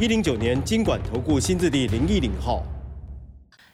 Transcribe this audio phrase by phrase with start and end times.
[0.00, 2.62] 一零九年经管投顾新字第零一零号。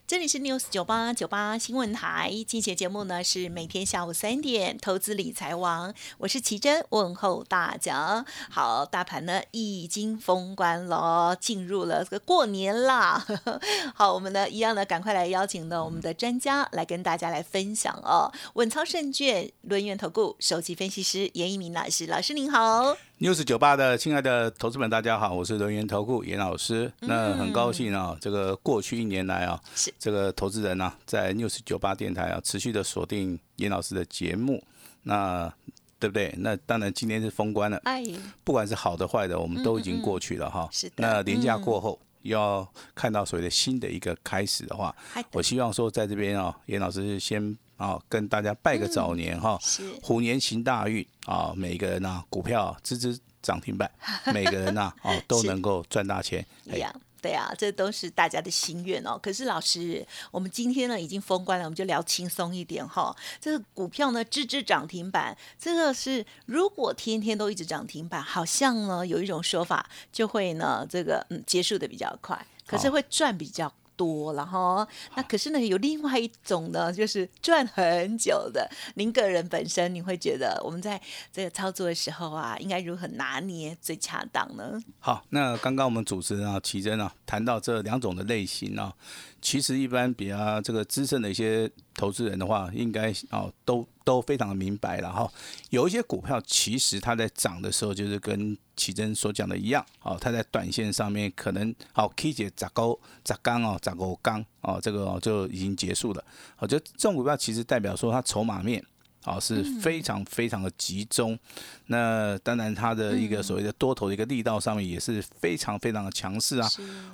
[0.07, 8.25] 这里是 News 九八九八新闻台，今节节目呢是每天下午三点，投资理财王，我是奇珍，问候大家。
[8.49, 13.23] 好，大盘呢已经封关了，进入了这个过年啦。
[13.95, 18.33] 好，我们呢一样的赶快来邀请呢我们的专家来跟大家来分享哦。
[18.55, 22.97] 稳操胜券轮源投顾首席分析师严一鸣老师，老师您好。
[23.25, 26.93] News 九八的亲爱的投资们，大家好，我是轮源投顾严老师。
[27.01, 34.63] 嗯那很高兴啊，这个过去一年来啊是，这个投资人呢、在 news 九八电台啊，持续的锁定严老师的节目，
[35.05, 35.51] 那
[35.99, 36.35] 对不对？
[36.37, 38.05] 那当然今天是封关了，哎，
[38.45, 40.69] 不管是好的坏的，我们都已经过去了哈。
[40.71, 41.99] 嗯是的那年假嗯过后。
[42.25, 44.97] 要看到所谓的新的一个开始的话，
[45.33, 51.53] 我希望说在这边啊，严老师先啊跟大家拜个早年哈，是虎年行大运啊！
[51.57, 53.91] 每个人呐、股票支支涨停板，
[54.33, 56.45] 每个人呐、哦 都能够赚大钱。
[56.71, 57.01] 哎一样。
[57.21, 59.19] 对啊，这都是大家的心愿哦。
[59.23, 63.17] 可是老师，我们今天呢已经封关了，我们就聊轻松一点哈。
[63.41, 73.73] 这个股票呢，支支涨停板，这个是如果天天都一直涨停板，好像呢有一种说法，就会呢这个嗯结束的比较快，可是会赚比较。
[73.97, 78.69] 多了哈，那可是呢，有另外一种呢，就是赚很久的。
[78.95, 81.01] 您个人本身，你会觉得我们在
[81.33, 84.81] 这个操作的时候啊，应该如何拿捏最恰当呢？
[84.99, 88.93] 好，那刚刚我们主持人啊，奇珍啊，谈到这两种的类型啊，
[89.41, 95.31] 其实一般比较这个资深的一些投资人的话，应该哦都都非常的明白了哈。
[95.71, 106.25] 有一些股票其实它在涨的时候，就是跟奇珍所讲的一样，哦，它在短线上面可能好 K 姐砸高砸刚哦砸高刚哦，这个、哦、就已经结束了。
[106.59, 108.85] 我觉得这种股票其实代表说它筹码面。
[109.25, 111.39] 啊，是非常非常的集中。
[111.87, 116.69] 那当然，它的一个所谓的多头的一个力道上面也是非常非常的强势啊。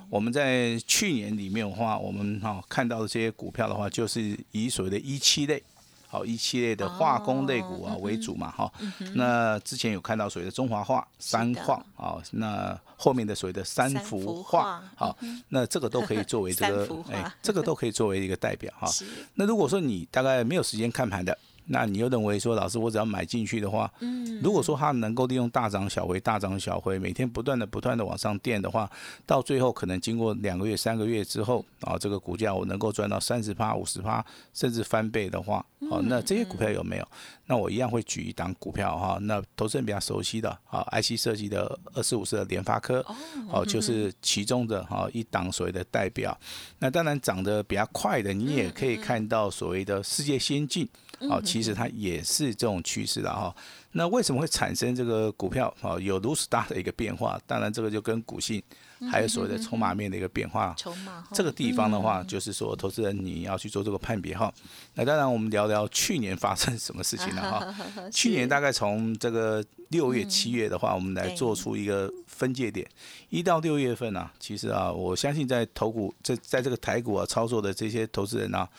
[0.09, 5.63] 我们在去年里面的话，我们哈、看到的这些股票的话，就是以所谓的一期类。
[6.07, 8.69] 好，一期类的化工类股啊为主嘛，哈、
[9.13, 15.17] 那之前有看到所谓的中华化、三的化啊，那后面的所谓的三三幅幅画画，好，
[15.47, 18.85] 那这个都可以作为 这个哎，这个都可以作为一个代表哈。
[18.91, 19.05] 是
[19.35, 28.89] 那如果说你大概没有时间看盘的，那你又认为说，老师我只要买进去的话，嗯如果说它能够利用大涨小回、大涨小回，每天不断的、不断的往上垫的话，
[29.25, 37.07] 到最后可能经过两个月、三个月之后，啊，这个股价我能够赚到三十趴、五十趴，甚至翻倍的话，好，那这些股票有没有？
[37.45, 43.05] 那我一样会举一档股票哈，那投资人比较熟悉的啊，IC 设计的二四五四的联发科，
[43.49, 46.37] 哦，就是其中的哈一档所谓的代表。
[46.79, 50.87] 那当然涨得比较快的，你也可以看到所谓的世界先进，
[51.29, 53.53] 哦，其实它也是这种趋势的哈。
[53.93, 57.37] 那为什么会产生这个股票啊有如此大的一个变化？
[57.45, 58.63] 当然，这个就跟股性
[59.11, 60.73] 还有所谓的筹码面的一个变化。
[60.77, 64.53] 筹码这个地方的话，就是说，投资人你要去做这个判别哈。
[64.93, 67.75] 那当然，我们聊聊去年发生什么事情了哈。
[68.13, 72.87] 去年大概从这个六月、七月的话，我们来做出一个分界点。
[73.29, 78.69] 一到六月份啊，其实啊，我相信在投股在在这个台股啊操作的这些投资人啊，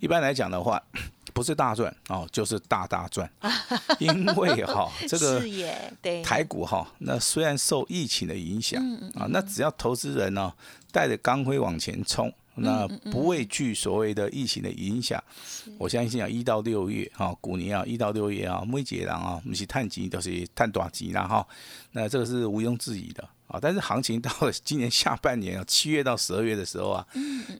[0.00, 0.82] 一般来讲的话，
[1.34, 3.28] 不是大赚哦，就是大大赚，
[4.00, 5.42] 因为哈 这个
[6.22, 10.50] 台股哈，那虽然受疫情的影响嗯啊，那只要投资人呢
[10.92, 15.22] 带着钢盔往前冲，那嗯不畏惧所谓的疫情的影响，
[15.78, 21.46] 我相信啊，一到六月哈，股年啊，一到六月啊，每一个人啊，不是探级都是探短级啦哈，
[21.92, 23.58] 那这个是毋庸置疑的啊。
[23.60, 27.06] 但是行情到了今年下半年啊， 七月到十二月的时候啊，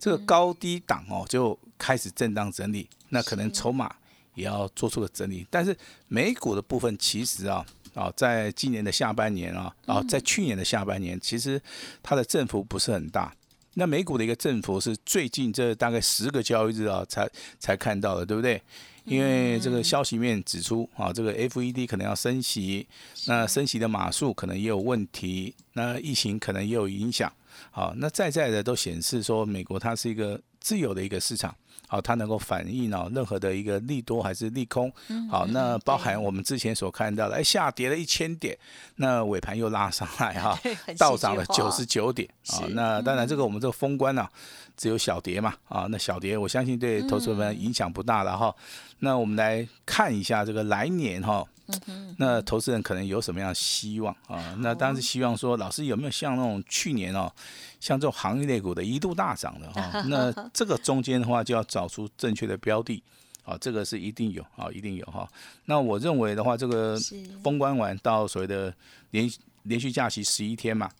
[0.01, 3.95] 这个高低档哦就开始震荡整理，那可能筹码
[4.35, 5.47] 也要做出个整理。
[5.51, 5.77] 但是
[6.09, 7.65] 美股的部分其实啊。
[7.95, 11.63] 啊，在今年的下半年啊，啊，在去年的下半年，其实
[12.03, 13.33] 它的振幅不是很大。
[13.75, 17.29] 那美股的一个振幅是最近这大概十个交易日啊，才
[17.59, 18.61] 才看到的，对不对？
[19.05, 22.87] 因为这个消息面指出啊，这个 FED 可能要升息，
[23.27, 27.31] 那升息的码数可能也有问题，那疫情可能也有影响。
[27.71, 31.55] 好，那在在的都显示说，美国它是一个自由的一个市场。
[31.87, 34.91] 好，它能够反映哦任何的一个利多还是利空。
[35.31, 38.57] 好，那包含我们之前所看到的，哎，下跌了一千点，
[38.97, 40.59] 那尾盘又拉上来哈，
[40.99, 42.65] 倒涨了九十九点啊。
[42.71, 44.27] 那当然，这个我们这个封关呢，
[44.77, 45.87] 只有小跌嘛啊。
[45.91, 48.53] 那小跌，我相信对投资们影响不大了哈。
[49.01, 51.45] 那我们来看一下这个来年哈。
[52.19, 54.55] 那投资人可能有什么样的希望啊？
[54.61, 57.33] 那当然是希望说，老师有没有像那种去年哦，
[57.81, 60.03] 像这种行业类股的一度大涨的哈？
[60.09, 63.03] 那这个中间的话，就要找出正确的标的
[63.45, 65.29] 啊，这个是一定有啊，一定有哈。
[65.65, 66.99] 那我认为的话，这个
[67.43, 68.73] 封关完到所谓的
[69.11, 69.31] 连
[69.63, 70.91] 连续假期十一天嘛，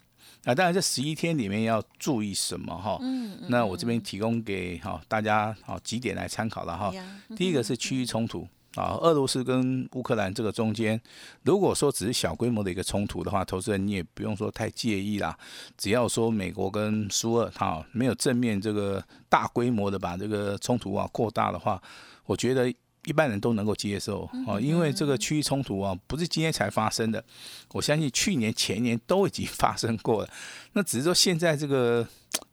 [0.45, 2.99] 啊，当然这十一天里面要注意什么哈？
[3.03, 3.47] 嗯嗯。
[3.49, 6.91] 那我这边提供给哈大家好几点来参考了哈。
[7.37, 8.49] 第一个是区域冲突。
[8.77, 11.01] 啊，俄罗斯跟乌克兰这个中间，
[11.45, 15.39] 如果说只是小规模的一个冲突的话，投资人你也不用说太介意啦。
[15.79, 21.81] 只要说美国跟苏俄哈没有正面这个大规模的把这个冲突啊扩大的话，
[22.27, 22.69] 我觉得
[23.05, 24.59] 一般人都能够接受啊。
[24.59, 27.25] 因为这个区域冲突啊不是今天才发生的，
[27.71, 30.31] 我相信去年前年都已经 发生过了。
[30.73, 32.05] 那只是说现在这个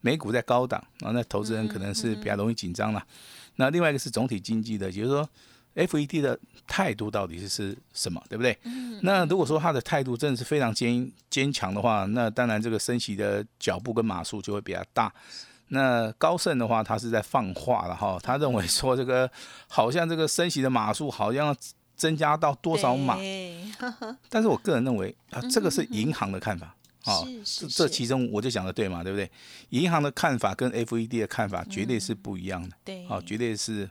[0.02, 3.04] 美股在高档啊，那投资人可能是比较容易紧张了。
[3.56, 5.28] 那另外一个是总体经济的，也就是说。
[5.76, 6.38] FED 的
[6.68, 8.58] 态度到底是是什么，对不对？
[9.02, 15.12] 那如果说他的态度真的是非常坚坚强的话，那当然这个升息的脚步跟码数就会比较大。
[15.70, 19.32] 那高盛的话，他是在放话了哈，他认为说这个
[19.68, 21.56] 好像这个升息的码数好像
[21.96, 23.18] 增加到多少码？
[24.28, 26.76] 但是我个人认为啊，这个是银行的看法
[27.06, 29.32] 啊，这这其中我就讲的对嘛，对不对？
[29.70, 33.90] 银行的看法跟 FED 的看法绝对是不一样的，对，啊，绝对是。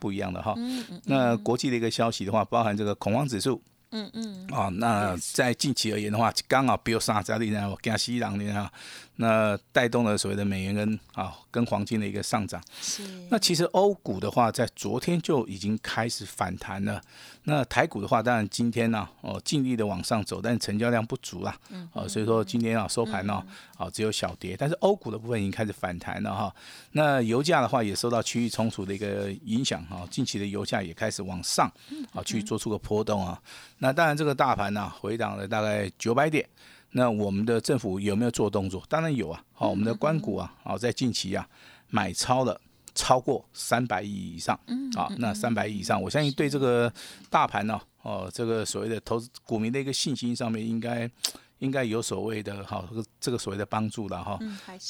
[0.00, 0.56] 不一样的哈，
[1.04, 8.72] 那国际的一个消息的话，包含这个恐慌指数，嗯嗯，啊，那在近期而言的话，刚好比如沙加利呢，加西朗呢哈。
[9.20, 12.60] 那带动了所谓的美元跟啊跟黄金的一个上涨。
[12.80, 13.02] 是。
[13.30, 16.98] 那其实欧股的话，在昨天就已经开始反弹了。
[17.44, 21.54] 那台股的话，当然今天呢，哦尽力的往上走，但成交量不足啦。
[21.68, 21.86] 嗯。
[21.92, 23.44] 哦，所以说今天啊收盘呢，
[23.76, 24.56] 啊只有小跌。
[24.58, 26.54] 但是欧股的部分已经开始反弹了哈。
[26.92, 30.08] 那油价的话，也受到区域冲突的一个影响哈。
[30.10, 31.70] 近期的油价也开始往上，
[32.14, 33.38] 啊去做出个波动啊。
[33.76, 36.48] 那当然这个大盘呢，回档了大概九百点。
[36.92, 38.82] 那我们的政府有没有做动作？
[38.88, 39.44] 当然有啊！
[39.52, 41.48] 好，我们的关谷啊，好在近期啊
[41.88, 42.60] 买超了
[42.94, 46.92] 超过三百亿以上，嗯啊，那三百亿以上，我相信对这个
[47.28, 51.08] 大盘呢，哦，这个所谓的投资股民的一个信心上面，应该
[51.60, 54.38] 应该有所谓的哈，这个这个所谓的帮助了哈。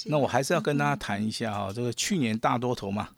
[0.06, 3.08] 那我还是要跟大家谈一下哈，这个去年大多头嘛，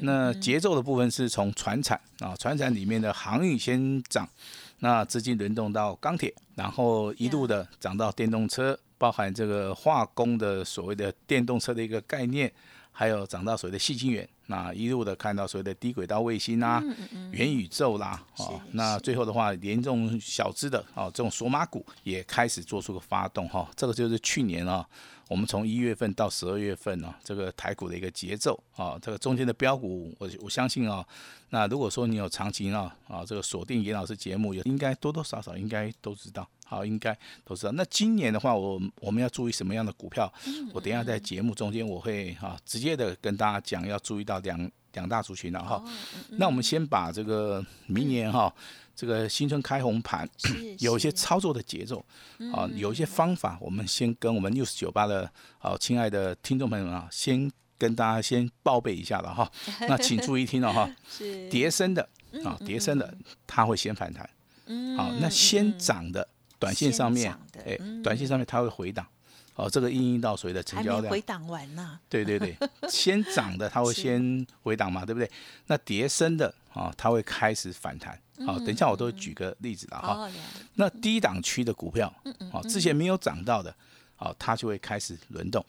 [0.00, 4.28] 那节奏的部分是从船产啊，船产里面的航运先涨。
[4.84, 12.52] 那资金轮动到钢铁，然后一路的涨到电动车，包含这个化工的所谓的电动车的一个概念，
[12.90, 16.84] 还有涨到所谓的细晶圆，那一路的看到所谓的低轨道卫星啦、
[17.30, 24.86] 元宇宙啦，哦，那最后的话，连这种小资的哦，这种索马股也开始做出个发动哈，这个就是去年啊。
[25.28, 31.02] 我们从一月份到十二月份呢，这个台股的一个节奏啊，这个中间的标股，我我相信啊，
[31.48, 37.72] 那如果说你有长期啊啊这个锁定严老师节目，也应该多多少少应该都知道，好，应该都知道。
[37.72, 40.32] 那今年的话，我我们要注意什么样的股票？
[40.72, 45.84] 我等下在节目中间我会哈直接的跟大家讲，要注意到两两大族群了哈。
[46.30, 48.52] 那我们先把这个明年哈。
[48.94, 50.28] 这个新春开红盘，
[50.80, 52.04] 有一些操作的节奏
[52.52, 55.28] 啊，有一些方法，我们先跟我们 news 九八的
[55.58, 59.50] 好亲爱的听众朋友们啊，先跟大家先报备一下了哈。
[59.88, 60.88] 那请注意听了哈，
[61.50, 62.06] 叠升的
[62.44, 64.28] 啊，叠升的它会先反弹，
[64.94, 66.28] 好，那先涨的
[66.62, 69.06] 短线上面，哎，短线上面它会回档，
[69.54, 71.98] 哦，这个应用到所谓的成交量回档完呢？
[72.08, 72.56] 对对对，
[72.88, 75.30] 先涨的它会先回档嘛，对不对？
[75.66, 78.18] 那叠升的啊，它会开始反弹。
[78.46, 80.30] 好，等一下我都举个例子了哈。
[80.74, 82.12] 那低档区的股票，
[82.50, 83.74] 好，之前没有涨到的，
[84.16, 85.64] 好，它就会开始轮动。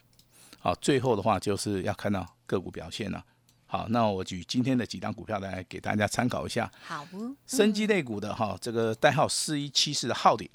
[0.59, 3.23] 好，最后的话就是要看到个股表现了。
[3.67, 6.71] 好，那我举今天的几档股票来给大家参考一下。
[6.81, 7.05] 好，
[7.45, 10.49] 生机类股的哈，这个代号四一七四的浩鼎。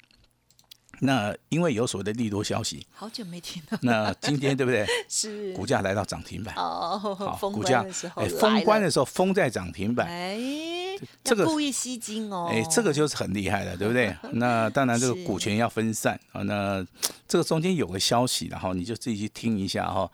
[1.01, 3.77] 那因为有所谓的利多消息， 好久没听到。
[3.83, 4.85] 那今天对不对？
[5.07, 6.97] 是股价来到涨停板哦。
[6.99, 10.07] 好，股价哎，封关的时候封在涨停板。
[10.07, 10.37] 哎，
[11.23, 12.49] 这个故意吸金哦。
[12.51, 14.15] 哎，这个就是很厉害的，对不对？
[14.33, 16.41] 那当然，这个股权要分散啊。
[16.43, 16.85] 那
[17.27, 20.09] 这个中间有个消息，然后你就自己去听一下哈。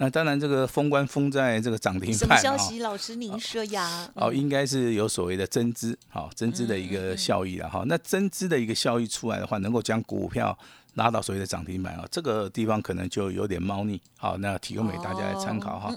[0.00, 2.18] 那当然，这个封关封在这个涨停板。
[2.18, 2.78] 什么消息？
[2.78, 4.08] 老师您说呀？
[4.14, 7.82] 哦，应该是有所谓的增资，好增资的一个效益了哈。
[7.86, 10.56] 那增资的一个效益出来的话，能够将股票
[10.94, 14.00] 拉到所谓的涨停板啊，这个地方可能就有点猫腻。
[14.16, 15.92] 好，那提供给大家来参考哈。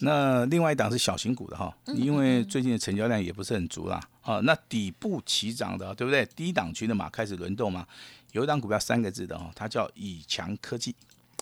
[0.00, 3.98] 那另外一档是小型股的哈，因为最近的成交量也不是很足啦。
[4.20, 6.24] 啊，那底部起涨的，对不对？
[6.36, 7.86] 低档区的嘛，开始轮动嘛。
[8.32, 10.94] 有一档股票三个字的哦，它叫以强科技，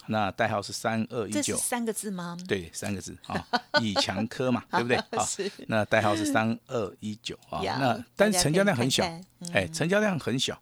[0.06, 2.36] 那代号是三二一九，三个字吗？
[2.46, 3.46] 对，三个字啊，
[3.82, 4.96] 以强科嘛，对不对？
[5.18, 5.26] 啊，
[5.66, 7.60] 那代号是三二一九啊。
[7.62, 9.04] 那但是成交量很小，
[9.52, 10.58] 哎，成交量很小。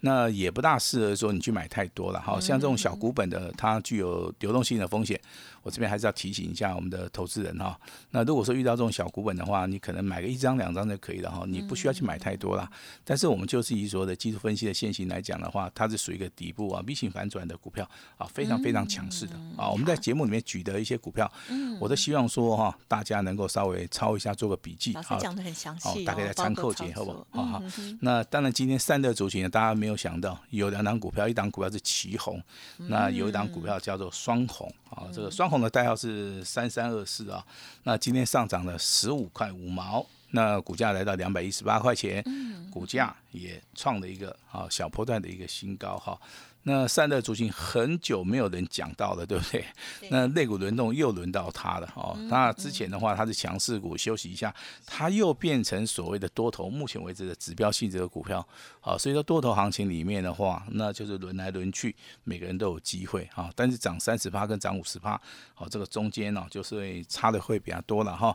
[0.00, 5.18] 那也不大适合说你去买太多了，哈像这种小股本的，它具有流动性的风险。
[5.64, 7.76] 我这边还是要提醒一下我们的投资人哈。
[8.10, 12.70] 那如果说遇到这种小股本的话，你可能买个一张两张就可以了哈，你不需要去买太多了。
[13.02, 19.70] 但是我们就是以所有的技术分析的线型来讲的话，它是属于一个底部啊 V 型反转的股票啊，非常非常强势的啊。
[19.70, 21.32] 我们在节目里面举的一些股票，
[21.80, 24.92] 我都希望说哈，大家能够稍微抄一下，做个笔记。
[24.92, 27.42] 老师讲的很详细，大概在参考节好不好？
[27.42, 27.62] 好，
[28.00, 32.38] 那当然今天散热族群呢，大家没有想到有两档股票，一档股票是旗红，
[32.76, 35.53] 那有一档股票叫做双红啊，这个双红。
[35.60, 37.44] 的代号是三三二四啊，
[37.82, 42.24] 那今天上涨了十五块五毛，那股价来到两百一十八块钱，
[42.70, 46.18] 股价也创了一个啊小波段的一个新高哈。
[46.66, 49.64] 那散热族群很久没有人讲到了，对不对？
[50.08, 52.16] 那肋骨轮动又轮到它了哦。
[52.30, 54.52] 那之前的话，它是强势股，休息一下，
[54.86, 56.70] 它又变成所谓的多头。
[56.70, 58.46] 目前为止的指标性质的股票，
[58.80, 61.94] 好，所以说多头行情里面的话，那就是轮来轮去，
[62.24, 63.50] 每个人都有机会啊。
[63.54, 65.20] 但是涨三十趴跟涨五十趴，
[65.52, 68.34] 好，这个中间呢，就是会差的会比较多了哈。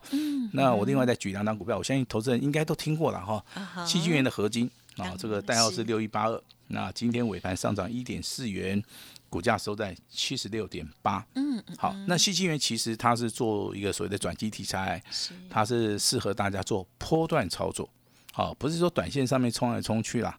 [0.53, 3.43] 那我另外再举两张股票，我相信投资人应该都听过了哈。
[3.83, 4.69] 七金元的合金。
[4.97, 6.41] 啊，这个代号是六一八二。
[6.67, 8.79] 那今天尾盘上涨一点四元，
[9.27, 11.25] 股价收在七十六点八。
[11.33, 15.01] 嗯，好，那西金元其实它是做一个所谓的转机题材，
[15.49, 17.89] 它是适合大家做波段操作。
[18.33, 20.37] 好，不是说短线上面冲来冲去啦。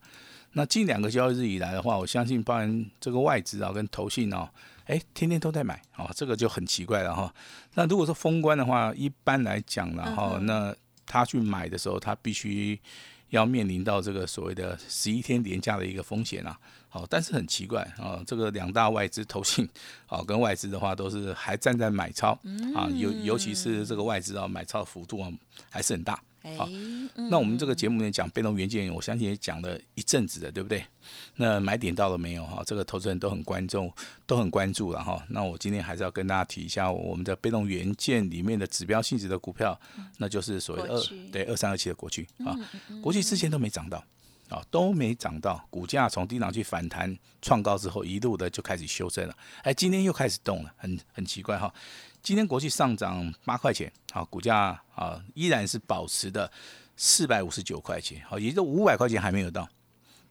[0.52, 4.49] 那近两个交易日以来的话，我相信包含这个外资啊跟投信哦，
[4.85, 5.83] 哎，天天都在买。
[5.97, 7.35] 哦，这个就很奇怪了哈。
[7.75, 10.73] 那如果说封关的话，一般来讲呢，哈，那
[11.07, 12.78] 他去买的时候，他必须。
[13.30, 16.58] 要面临到这个所谓的十一天连价的一个风险啊，
[16.88, 19.68] 好，但是很奇怪啊，这个两大外资投信，
[20.06, 22.38] 好， 跟外资的话都是还站在买超
[22.75, 25.32] 啊，尤尤其是这个外资啊，买超幅度啊
[25.70, 26.20] 还是很大。
[26.56, 26.66] 好，
[27.28, 30.82] 那我们这个节目里面讲被动元件，我相信也讲了一阵子的，对不对？
[31.37, 32.62] 那买点到了没有哈？
[32.66, 33.92] 这个投资人都很关注，
[34.26, 35.23] 都很关注了哈。
[35.28, 39.78] 那我今天还是要跟大家提一下我们的被动元件里面的指标性质的股票，
[40.16, 42.56] 那就是所谓二对二三二七的国巨啊，
[43.02, 44.02] 国巨之前都没涨到
[44.49, 51.73] 啊，都没涨到，股价从低档去反弹创高之后，一路的就开始修正了，哎，今天又开始动了，很很奇怪哈。
[52.23, 56.50] 今天国际上涨八块钱，好，股价啊依然是保持的
[56.97, 59.69] 四百五十九块钱，好，也就五百块钱还没有到。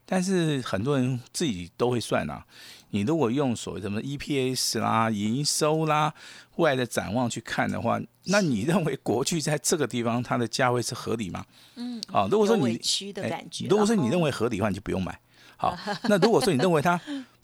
[0.06, 2.44] 但是很多人自己都会算啊，
[2.90, 6.12] 你如果用所谓什么 EPS 啦、营收啦、
[6.56, 11.46] 未来的展望去看的话，那你认为国巨在这个地方它的价位是合理吗？
[11.76, 12.80] 嗯，啊，如果说你
[13.68, 15.20] 如果说你认为合理的话，你就不用买。
[15.58, 15.78] 好，
[16.10, 17.00] 那如果说你认为它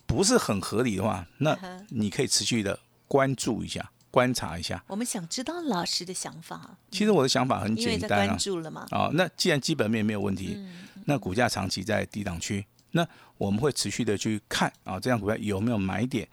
[0.07, 1.55] 不是很合理的话，那
[1.89, 3.91] 你可以持续的关注一下。
[4.15, 6.77] 观察一下，我们想知道老师的想法。
[6.89, 8.27] 其实我的想法很简单啊。
[8.27, 8.87] 关注了吗？
[8.89, 10.57] 啊，那既然基本面没有问题，
[11.03, 13.05] 那股价长期在低档区，那
[13.37, 16.25] 我们会持续的去看啊，这样股票有没有买点？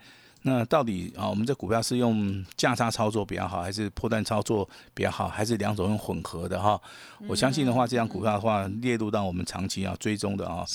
[0.43, 6.79] 那到底啊，我们这股票是用价差操作比较好，还是破断操作比较好，还是两种用混合的哈？
[7.27, 10.65] 我相信的话，这张股票的话列入到我们长期要追踪的啊。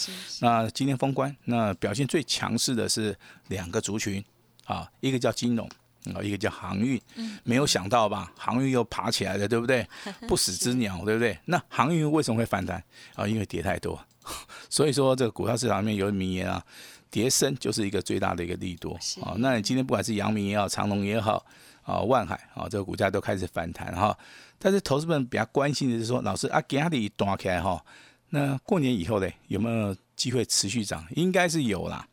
[0.43, 3.17] 那今天封关，那表现最强势的是
[3.49, 4.23] 两个族群
[4.67, 5.67] 啊，一个叫金融。
[6.15, 7.01] 啊，一个叫航运，
[7.45, 8.33] 没有想到吧？
[8.37, 9.87] 航运又爬起来了，对不对？
[10.29, 11.39] 不死之鸟，对不对？
[11.47, 12.83] 那航运为什么会反弹？
[13.15, 13.99] 啊，因为跌太多。
[14.69, 16.63] 所以说，这个股票市场里面有名言啊，
[17.11, 18.93] 跌升就是一个最大的一个利多。
[19.23, 21.45] 啊，那你今天不管是阳明也好，长隆也好，
[21.83, 24.17] 啊，万海啊，这个股价都开始反弹哈。
[24.59, 27.83] 但是投资们比较关心的是说，老师啊，今日断起来哈，
[28.31, 31.07] 那过年以后呢，有没有机会持续涨？
[31.15, 32.07] 应该是有啦。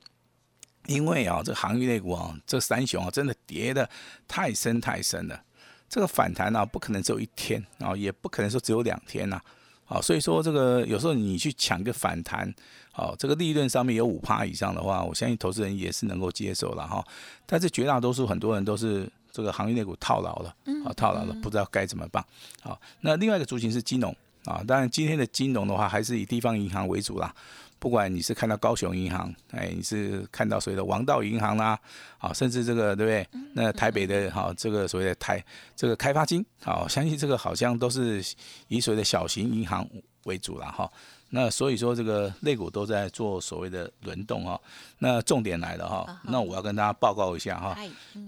[0.87, 3.89] 因为啊，这个航运类股啊，这三雄啊，真的跌的
[4.27, 5.41] 太深太深了。
[5.87, 9.39] 这个反弹呢，不可能只有一天啊，也不可能说只有两天呐。
[9.87, 12.51] 啊，所以说这个有时候你去抢个反弹，
[12.91, 17.05] 啊，这个利润上面有五趴以上的话，我相信投资人也是能够接受了哈。
[17.45, 20.49] 但是绝大多数很多人都是这个行业类股套牢了，
[20.85, 22.25] 啊，套牢了，不知道该怎么办。
[22.61, 24.09] 好，那另外一个族群是金融
[24.45, 27.31] 啊，当然今天的金融的话，还是以地方银行为主啦。
[27.79, 31.79] 不管你是看到高雄银行，哎，你是看到所谓的王道银行啦，
[32.17, 33.27] 啊，甚至这个对不对？
[33.53, 35.43] 那台北的哈，这个所谓的台
[35.75, 38.23] 这个开发金，好，相信这个好像都是
[38.67, 39.87] 以所谓的小型银行
[40.23, 40.91] 为主了哈。
[41.31, 44.59] 那所以说这个类股都在做所谓的轮动哈。
[44.99, 47.77] 那重点来了哈，那我要跟大家报告一下哈。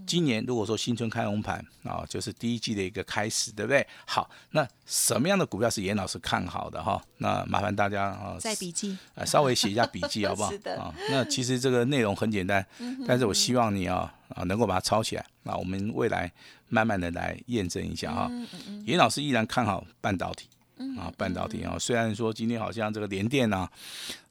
[0.06, 3.86] 今年如果说新春开红盘啊，就是第一季的一个开始，对不对？
[4.06, 7.02] 好，那什么样的股票是严老师看好的哈？
[7.18, 10.52] 那麻烦大家啊，在笔记啊，稍微写一下笔记 好不好？
[10.78, 12.66] 啊，那其实这个内容很简单，
[13.08, 16.30] 但是我希望你啊啊能够把它抄起来那，我们未来
[16.68, 18.30] 慢慢的来验证一下哈。
[18.86, 20.48] 严老师依然看好半导体。
[20.98, 23.68] 啊，半导体啊，虽然说今天好像这个联电呢，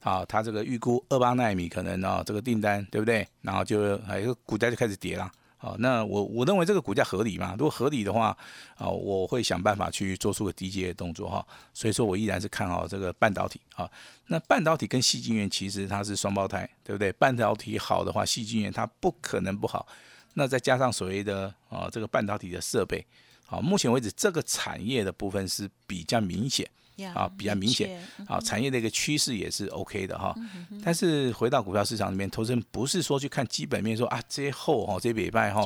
[0.01, 3.27] 啊，它这个预估二八纳米可能啊，这个订单对不对？
[3.43, 5.31] 然后就还有股价就开始跌了。
[5.59, 7.53] 好，那我我认为这个股价合理嘛？
[7.59, 8.37] 如果合理的话，
[8.77, 11.45] 啊，我会想办法去做出个低阶的动作哈。
[11.73, 13.91] 所以说我依然是看好这个半导体啊。
[14.27, 17.11] 那半导体跟细晶圆其实它是双胞胎，对不对？
[17.13, 19.89] 半导体好的话，细晶圆它不可能不好。
[20.35, 23.05] 那再加上所谓的啊，这个半导体的设备。
[23.47, 26.69] 好，目前为止这个产业的部分是比较明显，
[27.15, 30.35] 啊，比较明显，啊，产业的一个趋势也是 OK 的哈。
[30.83, 35.65] 但是回到股票市场里面，投资人不是说去看基本面，说啊这些后哈这些礼拜哈，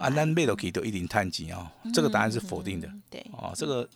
[0.00, 3.88] 啊那倍都可以都一定探底啊，这个答案是否定的，对，哦，这个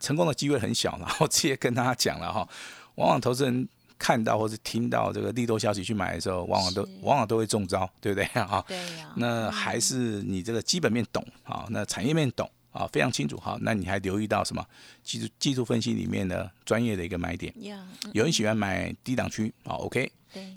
[0.00, 2.48] 成功的机会很小然后 直接跟大家讲了哈，
[2.94, 8.64] 往往投资人看到或是听到这个利多消息去买的时候，往往都往往都会中招，对不对啊？
[8.68, 9.12] 对呀。
[9.16, 13.56] 那还是你这个基本面懂啊，那产业面懂啊，非常清楚哈。
[13.62, 14.64] 那你还留意到什么
[15.06, 17.54] 技术技术分析里面的专业的一个买点？
[18.12, 20.10] 有人喜欢买低档区啊，OK。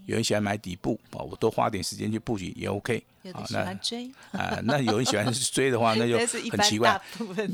[0.06, 3.02] 有人喜欢买底部啊，我多花点时间去布局也 OK。
[3.22, 6.18] 有的喜欢追啊，那有人喜欢追的话， 那就
[6.50, 7.00] 很奇怪。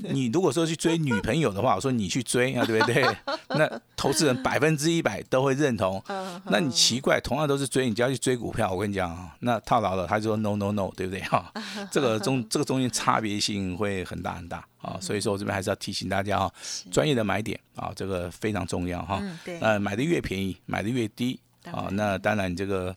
[0.03, 3.03] 你如果说去追女朋友的话，我说你去追啊，对不对？
[3.49, 6.01] 那投资人百分之一百都会认同。
[6.45, 11.51] 那你奇怪，同样都是追，你就要去追股票，我跟你讲啊，那套牢了，他就说 no no no，对不对哈？
[11.91, 16.53] 这个中这个中间差别性会很大很大啊，所以说我这边还是要提醒大家哈，
[16.91, 19.21] 专业的买点啊，这个非常重要哈。
[19.61, 21.39] 呃，买的越便宜，买的越低。
[21.71, 22.95] 啊，那当然这个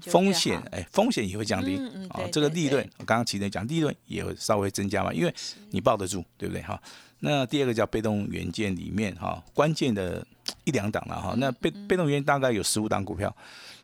[0.00, 1.76] 风险，哎，风险也会降低。
[2.08, 5.34] 啊，这个利润，我刚刚提前讲，利润也会稍微增加嘛，因为
[5.68, 6.62] 你抱得住，对不对？
[6.62, 6.80] 哈，
[7.18, 10.26] 那第二个叫被动元件里面，哈，关键的
[10.64, 13.36] 一两档了，哈，那被被动元件大概有十五档股票，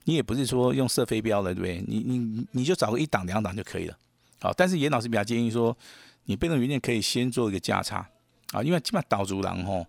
[0.04, 1.85] 你也不是说用射飞镖的，对不对？
[1.87, 3.99] 你你你就找个一档两档就可以了。
[4.40, 5.76] 好，但是严老师比较建议说，
[6.25, 8.09] 你被动元件可以先做一个价差，
[8.53, 9.85] 啊，因为基本上导足狼吼。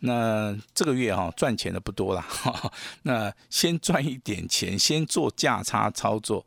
[0.00, 2.22] 那这个月哈赚钱的不多了，
[3.04, 6.44] 那先赚一点钱，先做价差操作，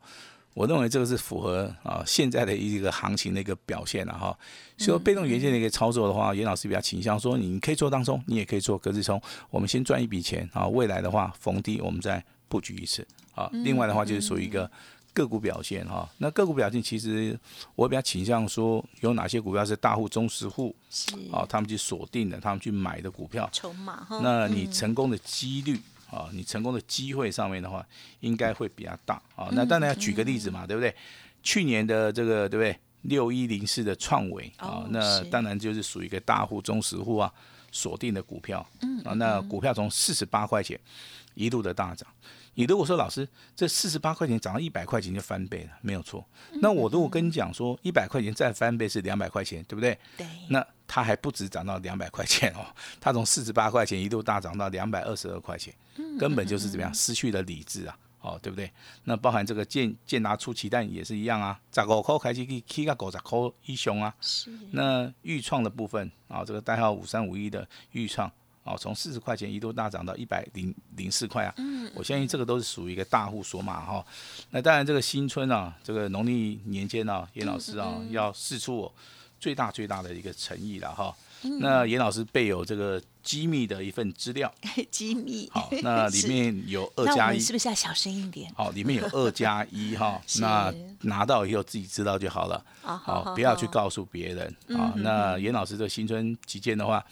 [0.54, 4.38] 我认为这个是符合啊现在的一个行情的一个表现了哈。
[4.78, 9.20] 所以被动元件的一个操作的话，严老师比较倾向说，你可以做当中，你也可以做隔日冲，
[9.50, 13.50] 我们先赚一笔钱啊，未来的话逢低我们再布局一次啊。
[13.52, 14.70] 另外的话就是属于一个。
[15.12, 17.38] 个股表现哈，那个股表现其实
[17.74, 20.74] 我比较倾向说，有哪些股票是大户、中实户
[21.32, 25.78] 啊，他们去锁定的，他们去买的股票，筹码哈，那你成功的几率
[26.10, 27.84] 啊，你成功的机会上面的话，
[28.20, 29.48] 应该会比较大啊。
[29.52, 30.94] 那当然要举个例子嘛，对不对？
[31.42, 32.78] 去年的这个对不对？
[33.02, 37.32] 六一零四的创维啊，那当然就是属于一个大户、中实户啊
[37.72, 40.78] 锁定的股票，嗯啊，那股票从四十八块钱
[41.34, 42.08] 一路的大涨。
[42.54, 46.22] 你如果说老师，这四十八块钱涨到一百块钱就翻倍了，没有错。
[46.60, 49.96] 那我如果跟你讲说，一百块钱再翻倍是两百块钱，对不对？
[50.16, 50.26] 对。
[50.48, 52.66] 那它还不止涨到两百块钱哦，
[53.00, 55.72] 它从四十八块钱一度大涨到两百二十二块钱，
[56.18, 58.70] 根本就是怎么样失去了理智啊，哦，对不对？
[59.04, 64.14] 那包含这个建建达出奇蛋也是一样啊，十五块开始去起个五十块一雄啊。
[64.20, 64.50] 是。
[64.72, 68.30] 那豫创的部分啊，这个代号五三五一的豫创。
[68.62, 71.54] 哦，从四十块钱一度大涨到一百零零四块啊！
[71.56, 74.04] 嗯，我相信这个都是属于一个大户索马哈。
[74.50, 78.94] 那当然，这个新春啊，这个农历年间啊，严老师啊要试出我
[79.40, 81.12] 最大最大的一个诚意了哈。
[81.60, 84.52] 那严老师备有这个机密的一份资料，
[84.92, 85.48] 机密。
[85.50, 88.52] 好，那里面有二加一，是不是要小声一点？
[88.54, 90.20] 好，里面有二加一哈。
[90.38, 92.64] 那拿到以后自己知道就好了。
[92.82, 94.92] 好，不要去告诉别人啊。
[94.98, 97.04] 那严老师这新春期间的话。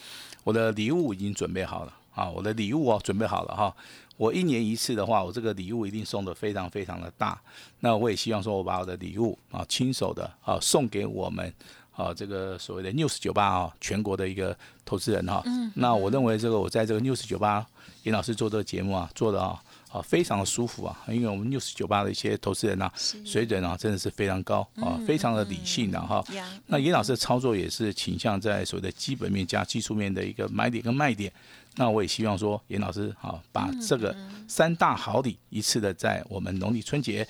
[0.45, 2.31] 我的礼物已经准备好了啊！
[2.31, 3.75] 我的礼物哦，准备好了哈。
[4.17, 7.39] 我一年一次的话，我这个礼物一定送的非常非常的大。
[7.81, 11.53] 那我也希望说，我把我的礼物啊，亲手的啊，送给我们
[11.99, 15.43] 啊，这个所谓的 News 酒吧啊，全国的一个投资人哈。
[15.45, 15.71] 嗯。
[15.75, 17.67] 那我认为这个我在这个 News 酒吧，
[18.05, 19.61] 严老师做这个节目啊，做的啊。
[19.89, 22.93] 啊，非常的舒服啊，因为我们六十九八的一些投资人啊，
[23.25, 26.23] 水准啊真的是非常高啊，非常的理性的哈。
[26.67, 31.33] 那严老师的操作也是倾向在所谓的基本面加技术面的一个买点跟卖点。
[31.77, 34.15] 那我也希望说，严老师啊，把这个
[34.47, 37.27] 三大好礼一次的在我们农历春节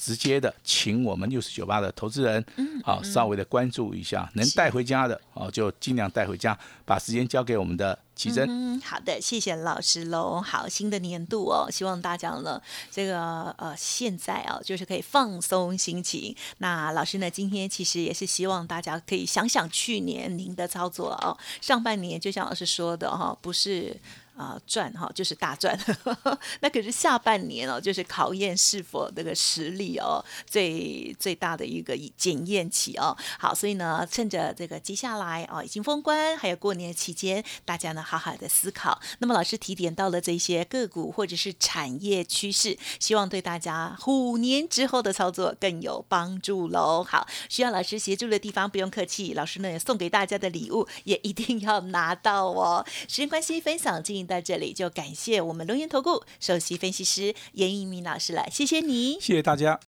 [0.00, 2.42] 直接的请我们六十九八的投资人，
[2.82, 8.46] 好稍微的关注一下，能带回家的哦就尽量带回家，把时间交给我们的奇珍。
[8.48, 10.40] 嗯，好的，谢谢老师喽。
[10.40, 12.60] 好，新的年度哦，希望大家呢，
[12.90, 16.34] 这个呃，现在啊，就是可以放松心情。
[16.58, 24.00] 那老师呢，今天其实也是希望大家可以想想去年您的操作哦，上半年就像老师说的哈，不是。
[24.40, 25.78] 啊，赚哈就是大赚，
[26.60, 33.14] 那可是下半年哦，就是考验是否这个实力哦，最最大的一个检验期哦。
[33.38, 38.98] 好，所以呢，趁着这个接下来哦，已经封关，还有过年期间，大家呢好好的思考。
[39.18, 47.04] 那么老师提点到了这些个股或者是产业趋势，希望对大家虎年之后的操作更有帮助喽。
[47.04, 52.82] 好，需要老师协助的地方不用客气，老师呢也送给大家的礼物也一定要拿到哦。
[53.06, 54.29] 时间关系，分享进。
[54.30, 59.80] 到这里就感谢我们龙岩投顾首席分析师严一鸣老师了，谢谢你，谢谢大家。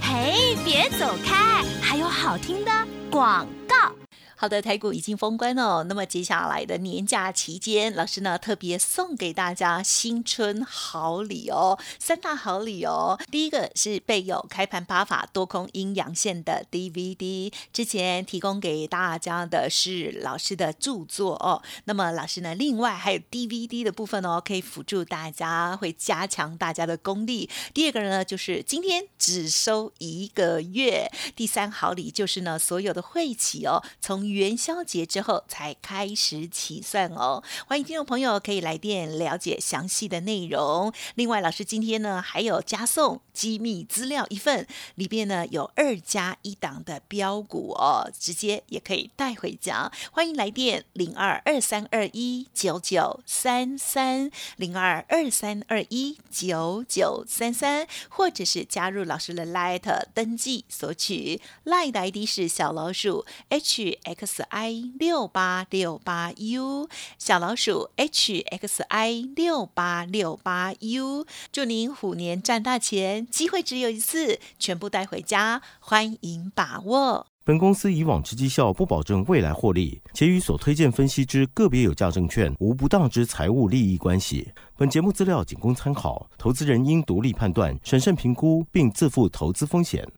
[0.00, 2.72] 嘿，别走开，还有好听的
[3.10, 4.03] 广告。
[4.36, 5.84] 好的，台股已经封关哦。
[5.88, 13.18] 那么接下来的年假期间，老师呢特别送给大家新春好礼哦，三大好礼哦。
[13.30, 21.62] 第一个是备有开盘八法多空阴阳线的 DVD，之前提供给大家的是老师的著作哦。
[21.84, 27.48] 那么老师呢，另外还有 DVD 的部分哦，可以辅助大家，会加强大家的功力。
[27.72, 31.08] 第二个呢，就是今天只收一个月。
[31.36, 40.92] 第三好礼就是呢，所有的会企哦，从元宵节之后才开始起算哦，欢迎听众朋友可以来电了解详细的内容。
[41.14, 49.90] 另外，老师今天呢还有加送机密资料一份，里边呢有二加一档的标股哦，直接也可以带回家。
[50.12, 59.82] 欢迎来电零二二三二一九九三三零二二三二一九九三三，或者是加入老师的 Light
[60.14, 70.72] 登记索取 Light 的 ID 是小老鼠 H X I 六八六八 U 小老鼠 H X I 六八六八
[70.78, 77.26] U，祝您虎年赚大钱机会只有一次，全部带回家，欢迎把握。
[77.46, 84.48] 本公司以往之绩效不保证未来获利，且与所推荐分析之个别有价证券无不当之财务利益关系。
[84.78, 90.10] 本节目资料仅供参考，投资人应独立判断、审慎评估，并自负投资风险。